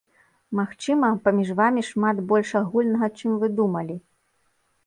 [0.59, 3.95] Магчыма, паміж вамі шмат больш агульнага, чым вы думалі!